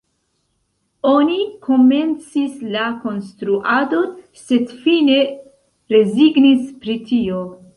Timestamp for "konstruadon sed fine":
3.03-5.19